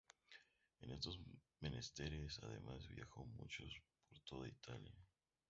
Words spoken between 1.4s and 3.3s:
menesteres además viajó